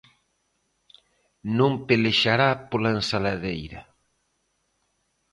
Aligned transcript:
Non 1.57 1.71
pelexará 1.87 2.49
pola 2.69 2.93
ensaladeira. 2.97 3.81